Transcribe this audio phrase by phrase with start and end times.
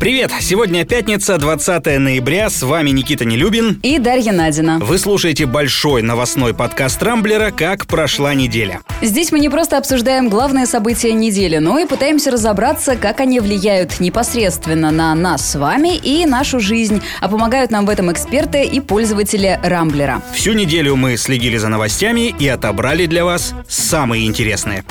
[0.00, 0.32] Привет!
[0.40, 2.48] Сегодня пятница, 20 ноября.
[2.48, 3.80] С вами Никита Нелюбин.
[3.82, 4.78] И Дарья Надина.
[4.78, 8.80] Вы слушаете большой новостной подкаст Рамблера «Как прошла неделя».
[9.02, 14.00] Здесь мы не просто обсуждаем главные события недели, но и пытаемся разобраться, как они влияют
[14.00, 18.80] непосредственно на нас с вами и нашу жизнь, а помогают нам в этом эксперты и
[18.80, 20.22] пользователи Рамблера.
[20.32, 24.82] Всю неделю мы следили за новостями и отобрали для вас самые интересные.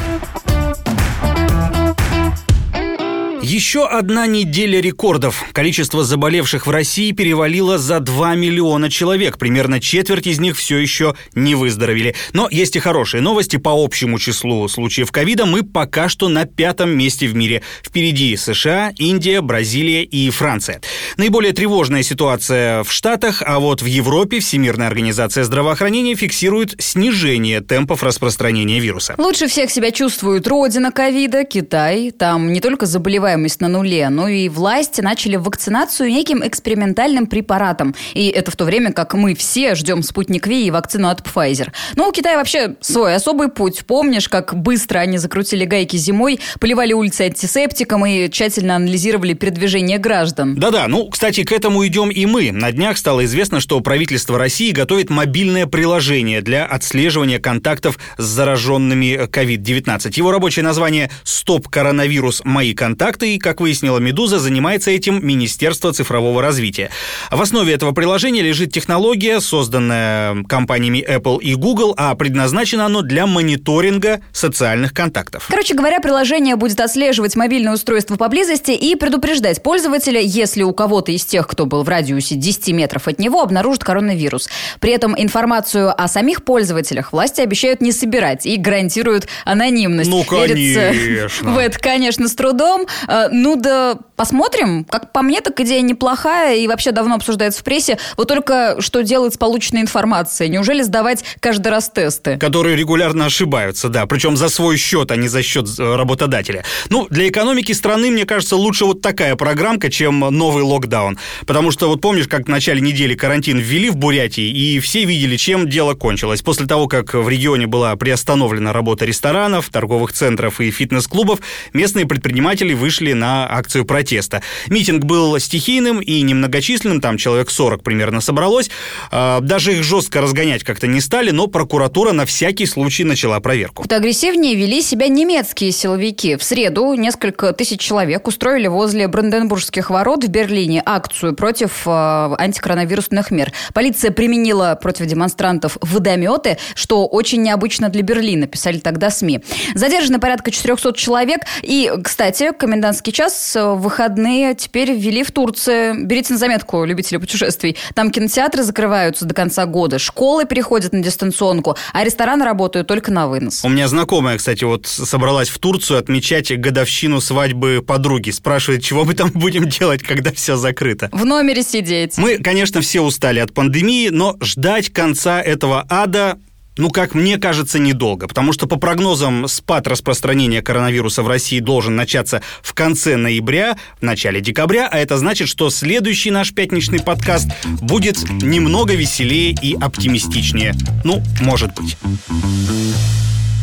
[3.49, 5.43] Еще одна неделя рекордов.
[5.53, 9.39] Количество заболевших в России перевалило за 2 миллиона человек.
[9.39, 12.13] Примерно четверть из них все еще не выздоровели.
[12.31, 13.57] Но есть и хорошие новости.
[13.57, 17.63] По общему числу случаев ковида мы пока что на пятом месте в мире.
[17.83, 20.79] Впереди США, Индия, Бразилия и Франция.
[21.17, 28.03] Наиболее тревожная ситуация в Штатах, а вот в Европе Всемирная организация здравоохранения фиксирует снижение темпов
[28.03, 29.15] распространения вируса.
[29.17, 32.11] Лучше всех себя чувствует родина ковида, Китай.
[32.11, 37.95] Там не только заболеваемость заболеваемость на нуле, но и власти начали вакцинацию неким экспериментальным препаратом.
[38.13, 41.69] И это в то время, как мы все ждем спутник Ви и вакцину от Pfizer.
[41.95, 43.85] Но у Китая вообще свой особый путь.
[43.85, 50.55] Помнишь, как быстро они закрутили гайки зимой, поливали улицы антисептиком и тщательно анализировали передвижение граждан?
[50.55, 52.51] Да-да, ну, кстати, к этому идем и мы.
[52.51, 59.27] На днях стало известно, что правительство России готовит мобильное приложение для отслеживания контактов с зараженными
[59.27, 60.11] COVID-19.
[60.15, 62.41] Его рабочее название «Стоп коронавирус.
[62.43, 66.89] Мои контакты» и, как выяснила «Медуза», занимается этим Министерство цифрового развития.
[67.31, 73.25] В основе этого приложения лежит технология, созданная компаниями Apple и Google, а предназначено оно для
[73.25, 75.45] мониторинга социальных контактов.
[75.49, 81.25] Короче говоря, приложение будет отслеживать мобильное устройство поблизости и предупреждать пользователя, если у кого-то из
[81.25, 84.49] тех, кто был в радиусе 10 метров от него, обнаружит коронавирус.
[84.79, 90.09] При этом информацию о самих пользователях власти обещают не собирать и гарантируют анонимность.
[90.09, 90.53] Ну, конечно.
[90.53, 92.87] Верится в это, конечно, с трудом.
[93.19, 94.85] Э, ну да, посмотрим.
[94.85, 97.97] Как по мне, так идея неплохая и вообще давно обсуждается в прессе.
[98.17, 100.49] Вот только что делать с полученной информацией?
[100.49, 102.37] Неужели сдавать каждый раз тесты?
[102.37, 104.05] Которые регулярно ошибаются, да.
[104.05, 106.63] Причем за свой счет, а не за счет э, работодателя.
[106.89, 111.17] Ну, для экономики страны, мне кажется, лучше вот такая программка, чем новый локдаун.
[111.45, 115.37] Потому что вот помнишь, как в начале недели карантин ввели в Бурятии, и все видели,
[115.37, 116.41] чем дело кончилось.
[116.41, 121.39] После того, как в регионе была приостановлена работа ресторанов, торговых центров и фитнес-клубов,
[121.73, 124.41] местные предприниматели вышли вышли на акцию протеста.
[124.67, 128.69] Митинг был стихийным и немногочисленным, там человек 40 примерно собралось.
[129.11, 133.85] А, даже их жестко разгонять как-то не стали, но прокуратура на всякий случай начала проверку.
[133.89, 136.35] Агрессивнее вели себя немецкие силовики.
[136.35, 143.31] В среду несколько тысяч человек устроили возле Бранденбургских ворот в Берлине акцию против э, антикоронавирусных
[143.31, 143.51] мер.
[143.73, 149.41] Полиция применила против демонстрантов водометы, что очень необычно для Берлина, писали тогда СМИ.
[149.75, 151.41] Задержаны порядка 400 человек.
[151.63, 156.05] И, кстати, комендант комендантский час в выходные теперь ввели в Турции.
[156.05, 157.77] Берите на заметку, любители путешествий.
[157.93, 163.27] Там кинотеатры закрываются до конца года, школы переходят на дистанционку, а рестораны работают только на
[163.27, 163.63] вынос.
[163.63, 168.31] У меня знакомая, кстати, вот собралась в Турцию отмечать годовщину свадьбы подруги.
[168.31, 171.09] Спрашивает, чего мы там будем делать, когда все закрыто.
[171.11, 172.17] В номере сидеть.
[172.17, 176.37] Мы, конечно, все устали от пандемии, но ждать конца этого ада
[176.77, 181.95] ну, как мне кажется, недолго, потому что по прогнозам спад распространения коронавируса в России должен
[181.95, 187.49] начаться в конце ноября, в начале декабря, а это значит, что следующий наш пятничный подкаст
[187.81, 190.73] будет немного веселее и оптимистичнее.
[191.03, 191.97] Ну, может быть.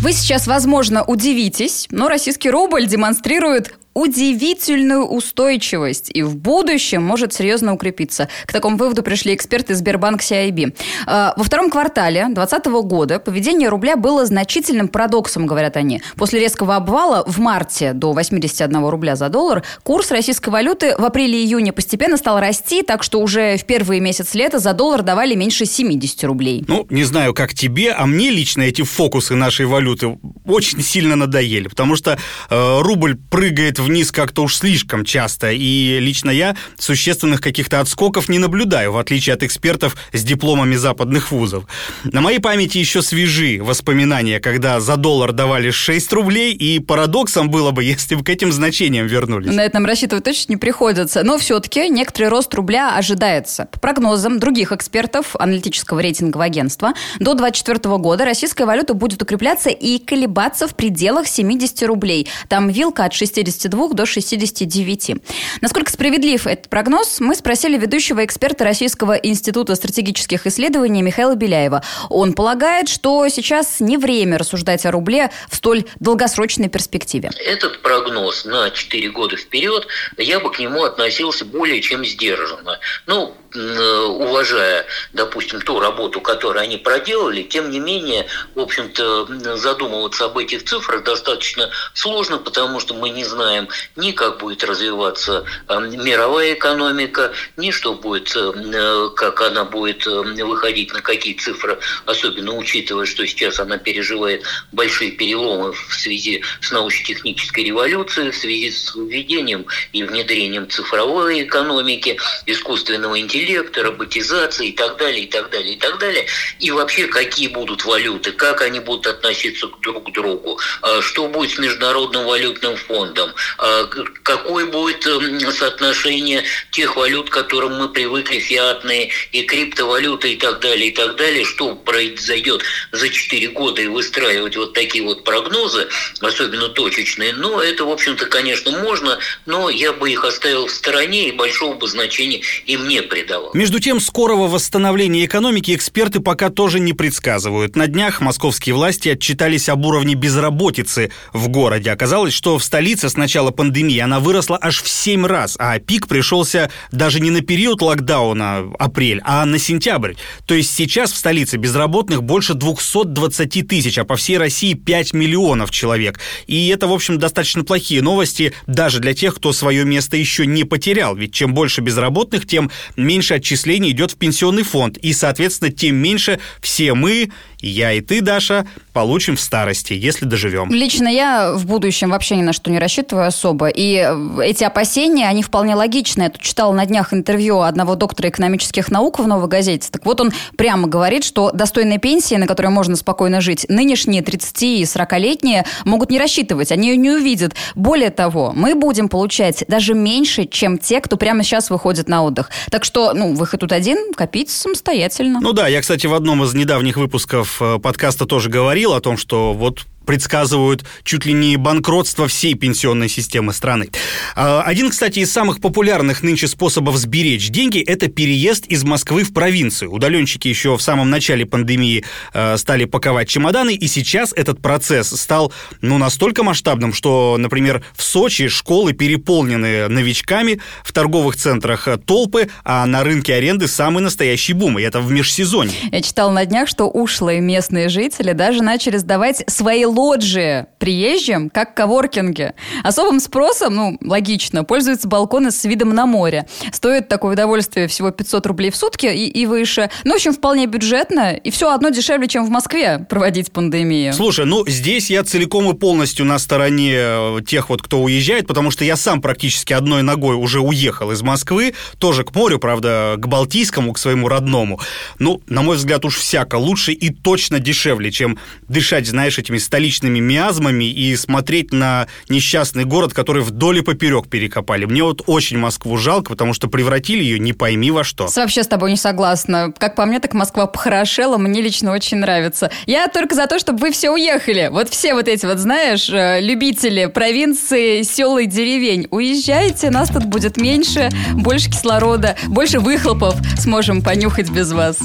[0.02, 7.72] Вы сейчас, возможно, удивитесь, но российский рубль демонстрирует удивительную устойчивость и в будущем может серьезно
[7.72, 8.28] укрепиться.
[8.44, 10.76] К такому выводу пришли эксперты Сбербанк CIB.
[11.06, 16.02] А, во втором квартале 2020 года поведение рубля было значительным парадоксом, говорят они.
[16.16, 21.72] После резкого обвала в марте до 81 рубля за доллар курс российской валюты в апреле-июне
[21.72, 26.22] постепенно стал расти, так что уже в первые месяцы лета за доллар давали меньше 70
[26.24, 26.66] рублей.
[26.68, 31.68] Ну, не знаю, как тебе, а мне лично эти фокусы нашей валюты очень сильно надоели,
[31.68, 32.18] потому что
[32.50, 38.28] э, рубль прыгает в вниз как-то уж слишком часто, и лично я существенных каких-то отскоков
[38.28, 41.64] не наблюдаю, в отличие от экспертов с дипломами западных вузов.
[42.04, 47.70] На моей памяти еще свежи воспоминания, когда за доллар давали 6 рублей, и парадоксом было
[47.70, 49.54] бы, если бы к этим значениям вернулись.
[49.54, 53.68] На этом рассчитывать точно не приходится, но все-таки некоторый рост рубля ожидается.
[53.72, 59.98] По прогнозам других экспертов аналитического рейтингового агентства, до 2024 года российская валюта будет укрепляться и
[59.98, 62.28] колебаться в пределах 70 рублей.
[62.48, 65.16] Там вилка от 62 62 до 69.
[65.60, 71.82] Насколько справедлив этот прогноз, мы спросили ведущего эксперта Российского института стратегических исследований Михаила Беляева.
[72.08, 77.30] Он полагает, что сейчас не время рассуждать о рубле в столь долгосрочной перспективе.
[77.44, 79.86] Этот прогноз на 4 года вперед,
[80.16, 82.78] я бы к нему относился более чем сдержанно.
[83.06, 90.38] Ну, уважая, допустим, ту работу, которую они проделали, тем не менее, в общем-то, задумываться об
[90.38, 97.32] этих цифрах достаточно сложно, потому что мы не знаем ни как будет развиваться мировая экономика,
[97.56, 103.26] ни что будет, э, как она будет э, выходить, на какие цифры, особенно учитывая, что
[103.26, 110.02] сейчас она переживает большие переломы в связи с научно-технической революцией, в связи с введением и
[110.02, 116.26] внедрением цифровой экономики, искусственного интеллекта, роботизации и так далее, и так далее, и так далее.
[116.58, 121.52] И вообще, какие будут валюты, как они будут относиться друг к другу, а, что будет
[121.52, 123.84] с Международным валютным фондом, а,
[124.22, 130.60] какое будет эм, соотношение тех валют, к которым мы привыкли, фиатные и криптовалюты и так
[130.60, 135.88] далее, и так далее, что произойдет за 4 года и выстраивать вот такие вот прогнозы,
[136.20, 141.28] особенно точечные, но это, в общем-то, конечно, можно, но я бы их оставил в стороне
[141.28, 143.02] и большого бы значения им не
[143.36, 143.54] придавал.
[143.54, 147.76] Между тем, скорого восстановления экономики эксперты пока тоже не предсказывают.
[147.76, 151.90] На днях московские власти отчитались об уровне безработицы в городе.
[151.90, 156.08] Оказалось, что в столице с начала пандемии она выросла аж в 7 раз, а пик
[156.08, 160.14] пришелся даже не на период локдауна апрель, а на сентябрь.
[160.46, 165.70] То есть сейчас в столице безработных больше 220 тысяч, а по всей России 5 миллионов
[165.70, 166.20] человек.
[166.46, 170.64] И это, в общем, достаточно плохие новости даже для тех, кто свое место еще не
[170.64, 171.14] потерял.
[171.14, 174.96] Ведь чем больше безработных, тем меньше отчислений идет в пенсионный фонд.
[174.98, 177.30] И, соответственно, тем меньше все мы,
[177.60, 180.70] я и ты, Даша, получим в старости, если доживем.
[180.70, 183.68] Лично я в будущем вообще ни на что не рассчитываю особо.
[183.68, 184.08] И
[184.42, 186.24] эти опасения, они вполне логичны.
[186.24, 189.88] Я тут читала на днях интервью одного доктора экономических наук в «Новой газете».
[189.90, 194.62] Так вот он прямо говорит, что достойные пенсии, на которые можно спокойно жить, нынешние 30
[194.62, 196.72] и 40-летние могут не рассчитывать.
[196.72, 197.54] Они ее не увидят.
[197.74, 202.50] Более того, мы будем получать даже меньше, чем те, кто прямо сейчас выходит на отдых.
[202.70, 205.40] Так что, ну, выход тут один, копить самостоятельно.
[205.40, 207.45] Ну да, я, кстати, в одном из недавних выпусков э,
[207.82, 213.52] подкаста тоже говорил о том, что вот предсказывают чуть ли не банкротство всей пенсионной системы
[213.52, 213.90] страны.
[214.34, 219.34] А, один, кстати, из самых популярных нынче способов сберечь деньги– это переезд из Москвы в
[219.34, 219.92] провинцию.
[219.92, 225.52] Удаленщики еще в самом начале пандемии а, стали паковать чемоданы, и сейчас этот процесс стал
[225.80, 232.86] ну, настолько масштабным, что, например, в Сочи школы переполнены новичками, в торговых центрах толпы, а
[232.86, 235.76] на рынке аренды самый настоящий бум, и это в межсезонье.
[235.90, 241.74] Я читала на днях, что ушлые местные жители даже начали сдавать свои лоджии приезжим, как
[241.74, 242.54] коворкинге.
[242.84, 246.46] Особым спросом, ну, логично, пользуются балконы с видом на море.
[246.72, 249.90] Стоит такое удовольствие всего 500 рублей в сутки и, и выше.
[250.04, 254.12] Ну, в общем, вполне бюджетно, и все одно дешевле, чем в Москве проводить пандемию.
[254.12, 258.70] Слушай, ну, здесь я целиком и полностью на стороне э, тех вот, кто уезжает, потому
[258.70, 263.26] что я сам практически одной ногой уже уехал из Москвы, тоже к морю, правда, к
[263.26, 264.80] Балтийскому, к своему родному.
[265.18, 268.38] Ну, на мой взгляд, уж всяко лучше и точно дешевле, чем
[268.68, 274.28] дышать, знаешь, этими столицами личными миазмами и смотреть на несчастный город, который вдоль и поперек
[274.28, 274.84] перекопали.
[274.84, 278.26] Мне вот очень Москву жалко, потому что превратили ее не пойми во что.
[278.34, 279.72] Вообще с тобой не согласна.
[279.78, 282.72] Как по мне, так Москва похорошела, мне лично очень нравится.
[282.86, 284.70] Я только за то, чтобы вы все уехали.
[284.72, 290.24] Вот все вот эти вот, знаешь, э, любители провинции, сел и деревень, уезжайте, нас тут
[290.24, 294.98] будет меньше, больше кислорода, больше выхлопов сможем понюхать без вас.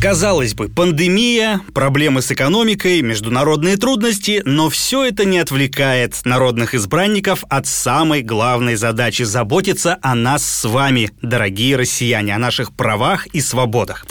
[0.00, 7.42] Казалось бы, пандемия, проблемы с экономикой, международные трудности, но все это не отвлекает народных избранников
[7.48, 13.40] от самой главной задачи– заботиться о нас с вами, дорогие россияне, о наших правах и
[13.40, 14.06] свободах.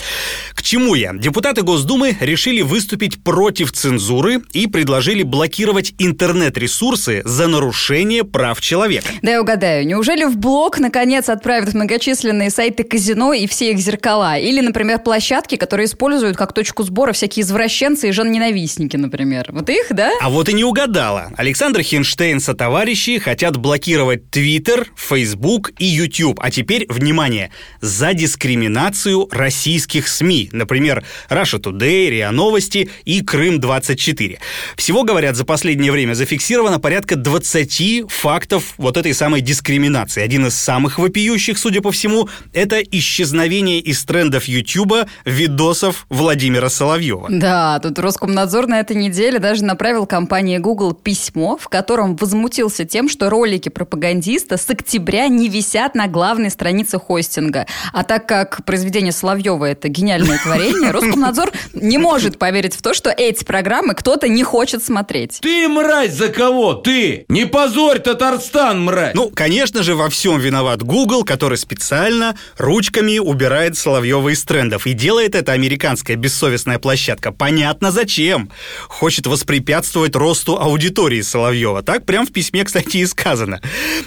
[0.58, 1.14] К чему я?
[1.14, 9.08] Депутаты Госдумы решили выступить против цензуры и предложили блокировать интернет-ресурсы за нарушение прав человека.
[9.22, 14.40] Да я угадаю, неужели в блок наконец отправят многочисленные сайты казино и все их зеркала?
[14.40, 19.50] Или, например, площадки, которые используют как точку сбора всякие извращенцы и женоненавистники, например.
[19.52, 20.12] Вот их, да?
[20.20, 21.32] А вот и не угадала.
[21.38, 26.40] Александр Хинштейн со товарищи хотят блокировать Твиттер, Фейсбук и YouTube.
[26.42, 30.47] А теперь, внимание, за дискриминацию российских СМИ.
[30.52, 34.38] Например, Russia Today, РИА Новости и Крым-24.
[34.76, 40.22] Всего, говорят, за последнее время зафиксировано порядка 20 фактов вот этой самой дискриминации.
[40.24, 47.28] Один из самых вопиющих, судя по всему, это исчезновение из трендов Ютуба видосов Владимира Соловьева.
[47.30, 53.10] Да, тут Роскомнадзор на этой неделе даже направил компании Google письмо, в котором возмутился тем,
[53.10, 57.66] что ролики пропагандиста с октября не висят на главной странице хостинга.
[57.94, 63.10] А так как произведение Соловьева это гениальное творение, Роскомнадзор не может поверить в то, что
[63.10, 65.40] эти программы кто-то не хочет смотреть.
[65.42, 66.74] Ты, мразь, за кого?
[66.74, 67.26] Ты!
[67.30, 69.14] Не позорь Татарстан, мразь!
[69.14, 74.88] Ну, конечно же, во всем виноват Google, который специально ручками убирает Соловьева из трендов.
[74.88, 77.32] И делает это американская бессовестная площадка.
[77.32, 78.52] Понятно зачем.
[78.88, 81.84] Хочет воспрепятствовать росту аудитории Соловьева.
[81.84, 83.62] Так прям в письме, кстати, и сказано.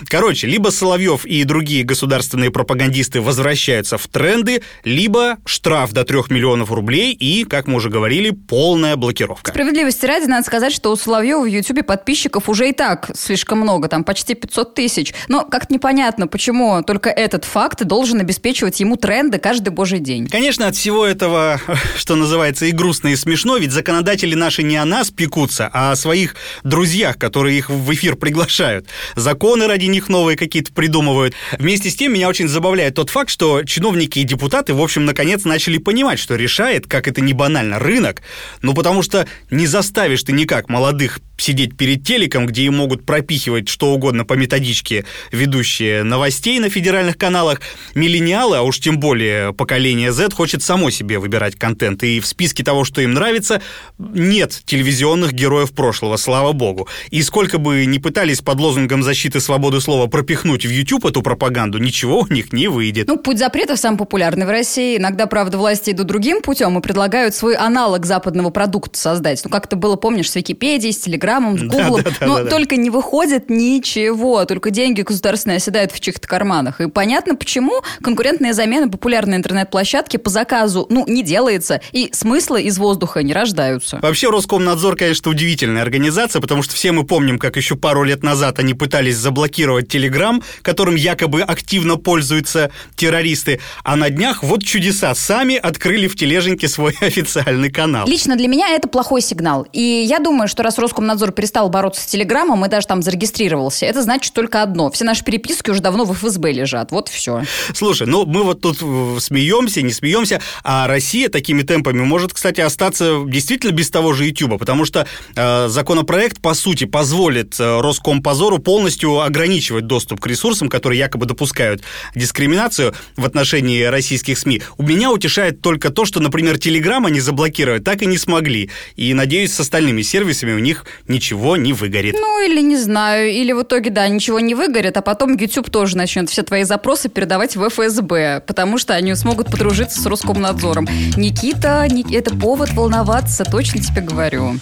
[0.09, 6.71] Короче, либо Соловьев и другие государственные пропагандисты возвращаются в тренды, либо штраф до 3 миллионов
[6.71, 9.51] рублей и, как мы уже говорили, полная блокировка.
[9.51, 13.89] Справедливости ради, надо сказать, что у Соловьева в Ютубе подписчиков уже и так слишком много,
[13.89, 15.15] там почти 500 тысяч.
[15.29, 20.29] Но как-то непонятно, почему только этот факт должен обеспечивать ему тренды каждый божий день.
[20.29, 21.61] Конечно, от всего этого,
[21.97, 25.97] что называется, и грустно, и смешно, ведь законодатели наши не о нас пекутся, а о
[25.97, 28.87] своих друзьях, которые их в эфир приглашают.
[29.17, 31.35] Законы ради них новые какие-то придумывают.
[31.59, 35.45] Вместе с тем, меня очень забавляет тот факт, что чиновники и депутаты, в общем, наконец
[35.45, 38.23] начали понимать, что решает, как это не банально, рынок.
[38.63, 43.69] Ну, потому что не заставишь ты никак молодых сидеть перед телеком, где им могут пропихивать
[43.69, 47.61] что угодно по методичке ведущие новостей на федеральных каналах.
[47.95, 52.03] Миллениалы, а уж тем более поколение Z, хочет само себе выбирать контент.
[52.03, 53.63] И в списке того, что им нравится,
[53.99, 56.89] нет телевизионных героев прошлого, слава богу.
[57.11, 61.79] И сколько бы ни пытались под лозунгом защиты свободы слова пропихнуть в YouTube эту пропаганду,
[61.79, 63.09] ничего у них не выйдет.
[63.09, 64.97] Ну, путь запретов самый популярный в России.
[64.97, 69.43] Иногда, правда, власти идут другим путем и предлагают свой аналог западного продукта создать.
[69.45, 72.03] Ну, как это было, помнишь, с Википедией, с Телеграмом, с Гуглом.
[72.03, 72.51] Да, да, да, Но да.
[72.51, 76.81] только не выходит ничего, только деньги государственные оседают в чьих-то карманах.
[76.81, 82.79] И понятно, почему конкурентная замена популярной интернет-площадки по заказу, ну, не делается, и смыслы из
[82.79, 83.99] воздуха не рождаются.
[84.03, 88.59] Вообще, Роскомнадзор, конечно, удивительная организация, потому что все мы помним, как еще пару лет назад
[88.59, 95.57] они пытались заблокировать Телеграм, которым якобы активно пользуются террористы, а на днях вот чудеса, сами
[95.57, 98.07] открыли в тележеньке свой официальный канал.
[98.07, 99.67] Лично для меня это плохой сигнал.
[99.73, 104.03] И я думаю, что раз Роскомнадзор перестал бороться с Телеграмом и даже там зарегистрировался, это
[104.03, 104.91] значит только одно.
[104.91, 106.93] Все наши переписки уже давно в ФСБ лежат.
[106.93, 107.43] Вот все.
[107.75, 112.61] Слушай, ну мы вот тут э, смеемся, не смеемся, а Россия такими темпами может, кстати,
[112.61, 118.59] остаться действительно без того же YouTube, потому что э, законопроект, по сути, позволит э, Роскомпозору
[118.59, 121.83] полностью ограничивать доступ к ресурсам, которые якобы допускают
[122.15, 124.63] дискриминацию в отношении российских СМИ.
[124.79, 128.69] У меня утешает только то, что, например, Телеграм они заблокировать так и не смогли.
[128.97, 132.15] И, надеюсь, с остальными сервисами у них ничего не выгорит.
[132.21, 135.97] Ну, или не знаю, или в итоге, да, ничего не выгорит, а потом YouTube тоже
[135.97, 140.87] начнет все твои запросы передавать в ФСБ, потому что они смогут подружиться с Роскомнадзором.
[141.17, 144.57] Никита, это повод волноваться, точно тебе говорю.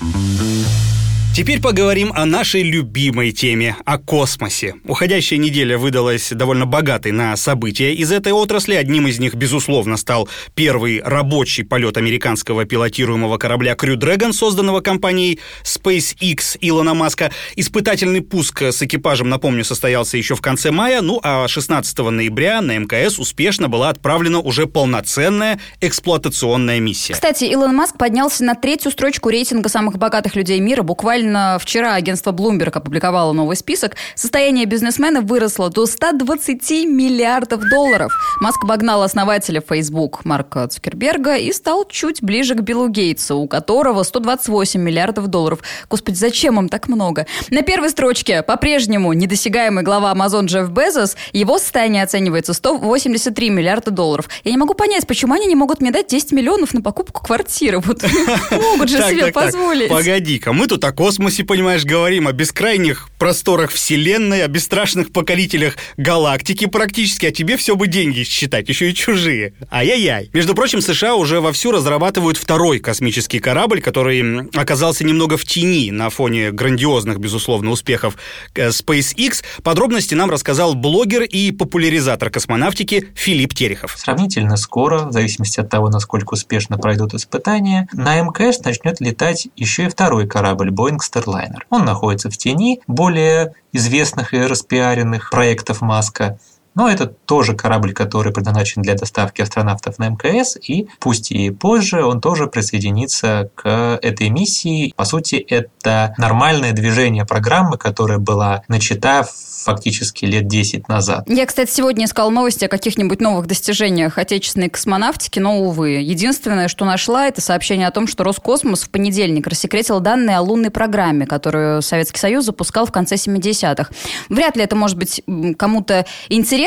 [1.39, 4.75] Теперь поговорим о нашей любимой теме, о космосе.
[4.85, 8.75] Уходящая неделя выдалась довольно богатой на события из этой отрасли.
[8.75, 15.39] Одним из них, безусловно, стал первый рабочий полет американского пилотируемого корабля Crew Dragon, созданного компанией
[15.63, 17.31] SpaceX Илона Маска.
[17.55, 22.77] Испытательный пуск с экипажем, напомню, состоялся еще в конце мая, ну а 16 ноября на
[22.79, 27.13] МКС успешно была отправлена уже полноценная эксплуатационная миссия.
[27.13, 31.95] Кстати, Илон Маск поднялся на третью строчку рейтинга самых богатых людей мира буквально Буквально вчера
[31.95, 33.97] агентство Bloomberg опубликовало новый список.
[34.15, 38.11] Состояние бизнесмена выросло до 120 миллиардов долларов.
[38.41, 44.05] Маск обогнал основателя Facebook Марка Цукерберга и стал чуть ближе к Биллу Гейтсу, у которого
[44.05, 45.59] 128 миллиардов долларов.
[45.91, 47.27] Господи, зачем им так много?
[47.51, 51.15] На первой строчке по-прежнему недосягаемый глава Amazon Джефф Безос.
[51.35, 54.31] Его состояние оценивается 183 миллиарда долларов.
[54.45, 57.81] Я не могу понять, почему они не могут мне дать 10 миллионов на покупку квартиры.
[57.81, 58.03] Вот
[58.51, 59.91] могут же себе позволить.
[59.91, 66.67] Погоди-ка, мы тут о космосе, понимаешь, говорим, о бескрайних просторах Вселенной, о бесстрашных покорителях галактики
[66.67, 69.55] практически, а тебе все бы деньги считать, еще и чужие.
[69.69, 70.31] Ай-яй-яй.
[70.33, 76.09] Между прочим, США уже вовсю разрабатывают второй космический корабль, который оказался немного в тени на
[76.09, 78.17] фоне грандиозных, безусловно, успехов
[78.55, 79.43] э, SpaceX.
[79.65, 83.97] Подробности нам рассказал блогер и популяризатор космонавтики Филипп Терехов.
[83.99, 89.87] Сравнительно скоро, в зависимости от того, насколько успешно пройдут испытания, на МКС начнет летать еще
[89.87, 91.61] и второй корабль Boeing Boeing Starliner.
[91.71, 96.39] Он находится в тени более известных и распиаренных проектов Маска,
[96.79, 102.05] Но это тоже корабль, который предназначен для доставки астронавтов на МКС, и пусть и позже
[102.05, 104.95] он тоже присоединится к этой миссии.
[104.97, 109.27] По сути, это нормальное движение программы, которая была начата
[109.65, 111.25] фактически лет 10 назад.
[111.29, 115.91] Я, кстати, сегодня искал новости о каких-нибудь новых достижениях отечественной космонавтики, но, увы.
[116.01, 120.71] Единственное, что нашла, это сообщение о том, что Роскосмос в понедельник рассекретил данные о лунной
[120.71, 123.91] программе, которую Советский Союз запускал в конце 70-х.
[124.29, 125.23] Вряд ли это может быть
[125.59, 126.07] кому-то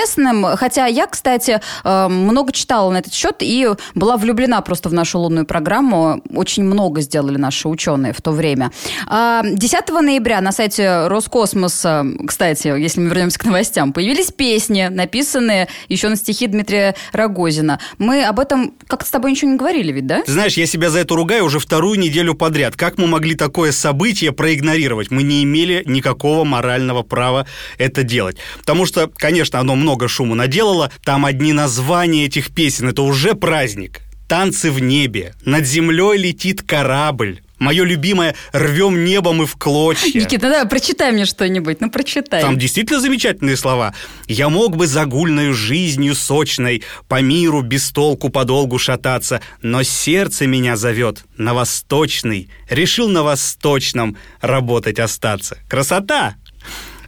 [0.01, 4.93] интересным, хотя я, кстати, э, много читала на этот счет и была влюблена просто в
[4.93, 6.21] нашу лунную программу.
[6.33, 8.71] Очень много сделали наши ученые в то время.
[9.05, 15.67] 10 а, ноября на сайте Роскосмоса, кстати, если мы вернемся к новостям, появились песни, написанные
[15.89, 17.79] еще на стихи Дмитрия Рогозина.
[17.97, 20.21] Мы об этом как-то с тобой ничего не говорили ведь, да?
[20.23, 22.75] Ты знаешь, я себя за это ругаю уже вторую неделю подряд.
[22.75, 25.11] Как мы могли такое событие проигнорировать?
[25.11, 27.45] Мы не имели никакого морального права
[27.77, 28.37] это делать.
[28.59, 30.91] Потому что, конечно, оно много шума наделало.
[31.03, 32.89] Там одни названия этих песен.
[32.89, 34.01] Это уже праздник.
[34.27, 35.33] Танцы в небе.
[35.43, 37.41] Над землей летит корабль.
[37.61, 40.19] Мое любимое «Рвем небом и в клочья».
[40.19, 42.41] Никита, да, прочитай мне что-нибудь, ну прочитай.
[42.41, 43.93] Там действительно замечательные слова.
[44.27, 50.75] «Я мог бы загульною жизнью сочной по миру без толку подолгу шататься, но сердце меня
[50.75, 55.59] зовет на восточный, решил на восточном работать остаться».
[55.69, 56.37] Красота!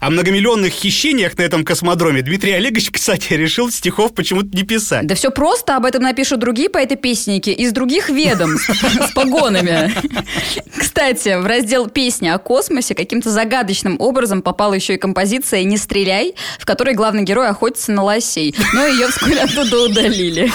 [0.04, 5.08] О многомиллионных хищениях на этом космодроме Дмитрий Олегович, кстати, решил стихов почему-то не писать.
[5.08, 9.94] Да все просто, об этом напишут другие поэты-песенники из других ведомств с погонами.
[10.78, 16.36] Кстати, в раздел «Песни о космосе» каким-то загадочным образом попала еще и композиция «Не стреляй»,
[16.60, 18.54] в которой главный герой охотится на лосей.
[18.74, 20.52] Но ее вскоре оттуда удалили.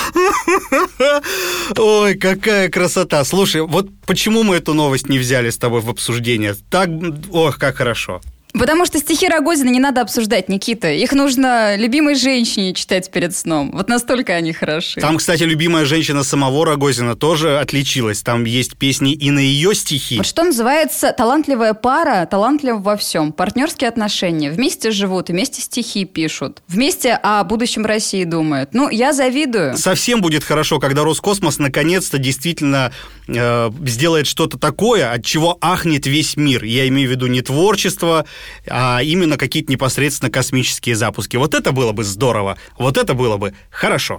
[1.74, 3.24] Ой, какая красота.
[3.24, 6.54] Слушай, вот почему мы эту новость не взяли с тобой в обсуждение?
[6.68, 6.90] Так,
[7.32, 8.20] ох, как хорошо.
[8.58, 10.90] Потому что стихи Рогозина не надо обсуждать, Никита.
[10.90, 13.70] Их нужно любимой женщине читать перед сном.
[13.72, 15.00] Вот настолько они хороши.
[15.00, 18.22] Там, кстати, любимая женщина самого Рогозина тоже отличилась.
[18.22, 20.16] Там есть песни и на ее стихи.
[20.16, 23.32] Вот что называется талантливая пара, талантлив во всем.
[23.32, 24.50] Партнерские отношения.
[24.50, 26.62] Вместе живут, вместе стихи пишут.
[26.66, 28.70] Вместе о будущем России думают.
[28.72, 29.76] Ну, я завидую.
[29.76, 32.92] Совсем будет хорошо, когда Роскосмос наконец-то действительно
[33.28, 36.64] э, сделает что-то такое, от чего ахнет весь мир.
[36.64, 38.26] Я имею в виду не творчество,
[38.68, 41.36] а именно какие-то непосредственно космические запуски.
[41.36, 44.18] Вот это было бы здорово, вот это было бы хорошо.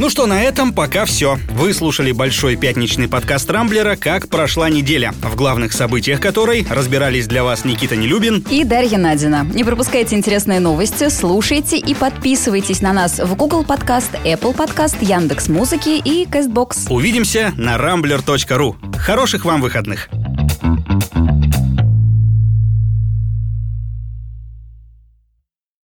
[0.00, 1.38] Ну что, на этом пока все.
[1.50, 7.44] Вы слушали большой пятничный подкаст Рамблера «Как прошла неделя», в главных событиях которой разбирались для
[7.44, 9.46] вас Никита Нелюбин и Дарья Надина.
[9.52, 15.48] Не пропускайте интересные новости, слушайте и подписывайтесь на нас в Google Подкаст, Apple Подкаст, Яндекс
[15.48, 16.90] Музыки и Castbox.
[16.90, 18.76] Увидимся на rambler.ru.
[18.96, 20.08] Хороших вам выходных!
[20.62, 21.09] Mm-hmm.